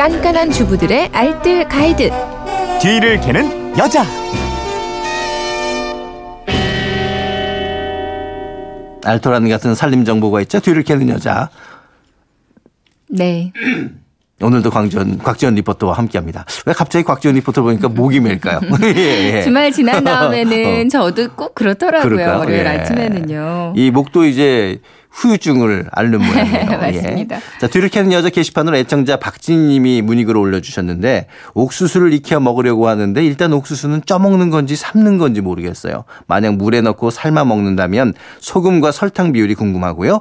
[0.00, 2.10] 깐깐한 주부들의 알뜰 가이드.
[2.80, 4.02] 뒤를 캐는 여자.
[9.04, 10.58] 알토란 같은 살림 정보가 있죠.
[10.58, 11.50] 뒤를 캐는 여자.
[13.10, 13.52] 네.
[14.40, 16.46] 오늘도 광전 곽지연 리포터와 함께합니다.
[16.64, 18.60] 왜 갑자기 곽지연 리포터 보니까 목이 메일까요?
[18.82, 18.86] 예,
[19.36, 19.42] 예.
[19.42, 22.08] 주말 지난 다음에는 저도 꼭 그렇더라고요.
[22.08, 22.38] 그럴까요?
[22.38, 22.68] 월요일 예.
[22.68, 23.74] 아침에는요.
[23.76, 24.80] 이 목도 이제
[25.10, 26.78] 후유증을 앓는 모양이에요.
[26.78, 27.36] 맞습니다.
[27.36, 27.40] 예.
[27.60, 33.52] 자, 뒤를 캐는 여자 게시판으로 애청자 박진 님이 문의글을 올려주셨는데 옥수수를 익혀 먹으려고 하는데 일단
[33.52, 36.04] 옥수수는 쪄먹는 건지 삶는 건지 모르겠어요.
[36.26, 40.20] 만약 물에 넣고 삶아 먹는다면 소금과 설탕 비율이 궁금하고요.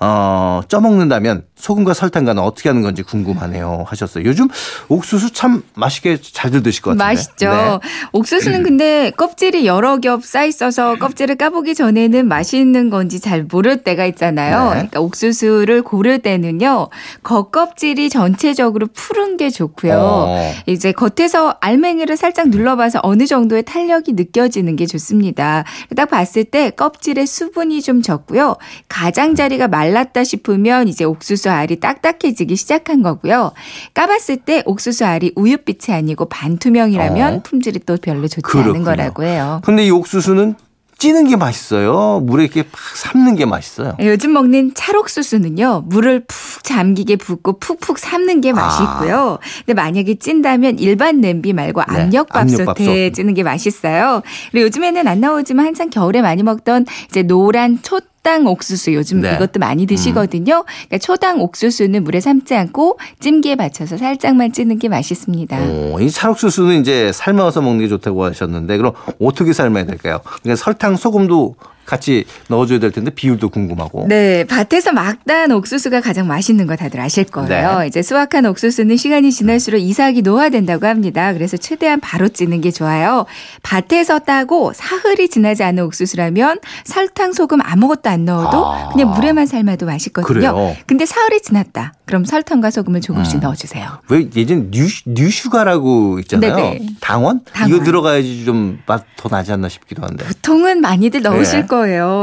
[0.00, 4.24] 어, 쪄먹는다면 소금과 설탕과는 어떻게 하는 건지 궁금하네요 하셨어요.
[4.24, 4.48] 요즘
[4.88, 7.04] 옥수수 참 맛있게 잘들 드실 것 같은데.
[7.04, 7.50] 맛있죠.
[7.50, 7.78] 네.
[8.12, 14.64] 옥수수는 근데 껍질이 여러 겹 쌓있어서 껍질을 까보기 전에는 맛있는 건지 잘 모를 때가 있잖아요.
[14.64, 14.68] 네.
[14.70, 16.88] 그러니까 옥수수를 고를 때는요.
[17.22, 19.94] 겉껍질이 전체적으로 푸른 게 좋고요.
[19.98, 20.52] 어.
[20.66, 25.64] 이제 겉에서 알맹이를 살짝 눌러봐서 어느 정도의 탄력이 느껴지는 게 좋습니다.
[25.96, 28.56] 딱 봤을 때 껍질에 수분이 좀 적고요.
[28.88, 33.52] 가장자리가 말랐다 싶으면 이제 옥수수 알이 딱딱해지기 시작한 거고요.
[33.94, 37.40] 까봤을 때 옥수수 알이 우윳빛이 아니고 반투명이라면 어.
[37.42, 38.70] 품질이 또 별로 좋지 그렇군요.
[38.74, 39.60] 않은 거라고 해요.
[39.64, 40.54] 근데 이 옥수수는
[40.98, 42.18] 찌는 게 맛있어요.
[42.24, 43.94] 물에 이렇게 팍 삶는 게 맛있어요.
[44.00, 48.94] 요즘 먹는 찰옥수수는요, 물을 푹 잠기게 붓고 푹푹 삶는 게 맛이 아.
[48.94, 49.38] 있고요.
[49.64, 53.14] 근데 만약에 찐다면 일반 냄비 말고 네, 압력밥솥에 압력밥솥.
[53.14, 54.22] 찌는 게 맛있어요.
[54.50, 59.34] 그리고 요즘에는 안 나오지만 한창 겨울에 많이 먹던 이제 노란 초 초당 옥수수 요즘 네.
[59.34, 60.64] 이것도 많이 드시거든요.
[60.66, 65.58] 그러니까 초당 옥수수는 물에 삶지 않고 찜기에 받쳐서 살짝만 찌는 게 맛있습니다.
[65.58, 70.20] 오, 이 찰옥수수는 이제 삶아서 먹는 게 좋다고 하셨는데 그럼 어떻게 삶아야 될까요?
[70.42, 71.56] 그러니까 설탕, 소금도
[71.88, 74.06] 같이 넣어줘야 될 텐데 비율도 궁금하고.
[74.08, 77.80] 네, 밭에서 막 딴 옥수수가 가장 맛있는 거 다들 아실 거예요.
[77.80, 77.86] 네.
[77.86, 81.32] 이제 수확한 옥수수는 시간이 지날수록 이삭이 노화된다고 합니다.
[81.32, 83.26] 그래서 최대한 바로 찌는 게 좋아요.
[83.62, 88.88] 밭에서 따고 사흘이 지나지 않은 옥수수라면 설탕, 소금 아무것도 안 넣어도 아.
[88.90, 90.34] 그냥 물에만 삶아도 맛있거든요.
[90.34, 90.76] 그래요?
[90.86, 91.94] 근데 사흘이 지났다.
[92.06, 93.40] 그럼 설탕과 소금을 조금씩 음.
[93.40, 94.00] 넣어주세요.
[94.08, 96.54] 왜 예전 뉴, 뉴슈가라고 있잖아요.
[96.56, 96.86] 네네.
[97.00, 97.40] 당원?
[97.52, 97.70] 당원.
[97.70, 100.24] 이거 들어가야지 좀 맛 더 나지 않나 싶기도 한데.
[100.24, 101.66] 보통은 많이들 넣으실 네.
[101.66, 101.77] 거예요.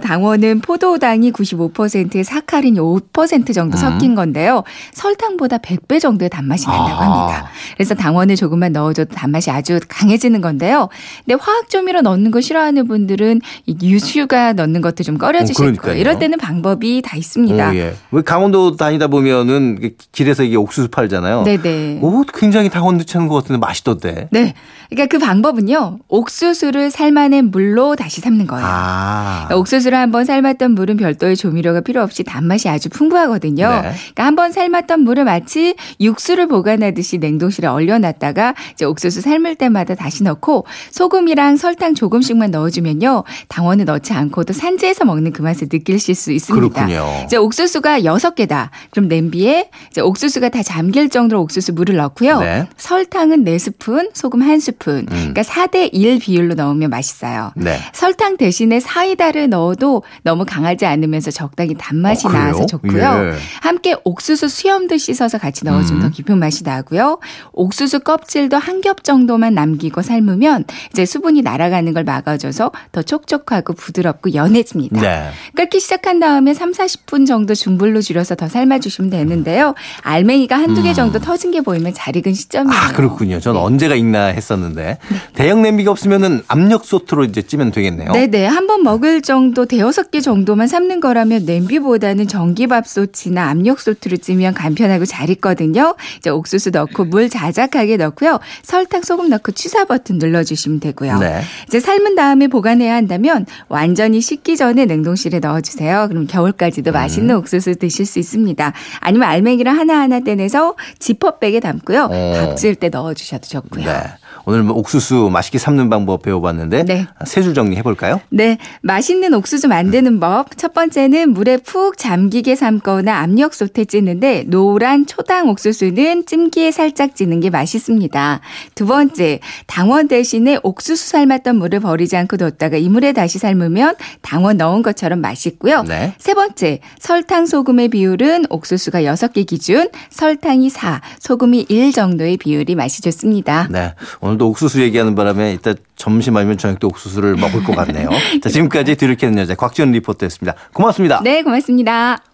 [0.00, 3.78] 당원은 포도당이 95%에 사카린이 5% 정도 음.
[3.78, 4.64] 섞인 건데요.
[4.92, 7.20] 설탕보다 100배 정도의 단맛이 난다고 아.
[7.20, 7.50] 합니다.
[7.74, 10.88] 그래서 당원을 조금만 넣어줘도 단맛이 아주 강해지는 건데요.
[11.24, 15.72] 근데 화학 조미료 넣는 거 싫어하는 분들은 이 유슈가 넣는 것도 좀 꺼려지실 어.
[15.72, 15.98] 거예요.
[15.98, 17.70] 이럴 때는 방법이 다 있습니다.
[17.70, 17.94] 오, 예.
[18.10, 19.78] 왜 강원도 다니다 보면은
[20.12, 21.44] 길에서 이게 옥수수 팔잖아요.
[21.44, 22.00] 네네.
[22.02, 24.28] 오, 굉장히 당원 넣는 것 같은데 맛있던데.
[24.30, 24.54] 네.
[24.88, 25.98] 그러니까 그 방법은요.
[26.08, 28.66] 옥수수를 삶아낸 물로 다시 삶는 거예요.
[28.66, 29.37] 아.
[29.52, 33.68] 옥수수를 한번 삶았던 물은 별도의 조미료가 필요 없이 단맛이 아주 풍부하거든요.
[33.68, 33.80] 네.
[33.80, 40.66] 그러니까 한번 삶았던 물을 마치 육수를 보관하듯이 냉동실에 얼려놨다가 이제 옥수수 삶을 때마다 다시 넣고
[40.90, 43.24] 소금이랑 설탕 조금씩만 넣어주면요.
[43.48, 46.86] 당원을 넣지 않고도 산지에서 먹는 그 맛을 느끼실 수 있습니다.
[46.86, 47.06] 그렇군요.
[47.24, 48.70] 이제 옥수수가 여섯 개다.
[48.90, 52.40] 그럼 냄비에 이제 옥수수가 다 잠길 정도로 옥수수 물을 넣고요.
[52.40, 52.66] 네.
[52.76, 57.52] 설탕은 네스푼 소금 한스푼 그러니까 4대 1 비율로 넣으면 맛있어요.
[57.54, 57.78] 네.
[57.92, 62.30] 설탕 대신에 사이다 를 넣어도 너무 강하지 않으면서 적당히 단맛이 어?
[62.30, 63.00] 나서 좋고요.
[63.02, 63.32] 예.
[63.60, 66.08] 함께 옥수수 수염도 씻어서 같이 넣어주면 음.
[66.08, 67.18] 더 깊은 맛이 나고요.
[67.52, 74.34] 옥수수 껍질도 한 겹 정도만 남기고 삶으면 이제 수분이 날아가는 걸 막아줘서 더 촉촉하고 부드럽고
[74.34, 75.00] 연해집니다.
[75.00, 75.30] 네.
[75.56, 79.74] 끓기 시작한 다음에 3, 40분 정도 중불로 줄여서 더 삶아주시면 되는데요.
[80.02, 82.72] 알맹이가 한두 개 정도 터진 게 보이면 잘 익은 시점이에요.
[82.72, 82.72] 음.
[82.72, 83.40] 아, 그렇군요.
[83.40, 83.60] 전 네.
[83.60, 84.98] 언제가 익나 했었는데.
[85.34, 88.12] 대형 냄비가 없으면은 압력솥으로 이제 찌면 되겠네요.
[88.12, 88.46] 네네.
[88.46, 95.96] 한번 먹을 정도 대여섯 개 정도만 삶는 거라면 냄비보다는 전기밥솥이나 압력솥으로 찌면 간편하고 잘 익거든요.
[96.18, 98.40] 이제 옥수수 넣고 물 자작하게 넣고요.
[98.62, 101.18] 설탕, 소금 넣고 취사 버튼 눌러주시면 되고요.
[101.18, 101.42] 네.
[101.66, 106.08] 이제 삶은 다음에 보관해야 한다면 완전히 식기 전에 냉동실에 넣어주세요.
[106.08, 107.40] 그럼 겨울까지도 맛있는 음.
[107.40, 108.72] 옥수수 드실 수 있습니다.
[109.00, 112.08] 아니면 알맹이를 하나하나 떼내서 지퍼백에 담고요.
[112.10, 112.34] 어.
[112.38, 113.84] 밥 지을 때 넣어주셔도 좋고요.
[113.84, 114.02] 네.
[114.44, 117.06] 오늘 뭐 옥수수 맛있게 삶는 방법 배워봤는데 네.
[117.24, 118.20] 세 줄 정리해 볼까요?
[118.30, 120.56] 네, 맛있는 옥수수 만드는 법.
[120.56, 127.40] 첫 번째는 물에 푹 잠기게 삶거나 압력 솥에 찌는데 노란 초당 옥수수는 찜기에 살짝 찌는
[127.40, 128.40] 게 맛있습니다.
[128.74, 134.56] 두 번째, 당원 대신에 옥수수 삶았던 물을 버리지 않고 뒀다가 이 물에 다시 삶으면 당원
[134.56, 135.82] 넣은 것처럼 맛있고요.
[135.84, 136.14] 네.
[136.18, 143.02] 세 번째, 설탕 소금의 비율은 옥수수가 6개 기준, 설탕이 4, 소금이 1 정도의 비율이 맛이
[143.02, 143.68] 좋습니다.
[143.70, 143.94] 네.
[144.38, 148.08] 오늘도 옥수수 얘기하는 바람에 이따 점심 아니면 저녁 때 옥수수를 먹을 것 같네요.
[148.40, 150.54] 자, 지금까지 뒤를 캐는 여자 곽지연 리포터였습니다.
[150.72, 151.20] 고맙습니다.
[151.22, 152.27] 네, 고맙습니다.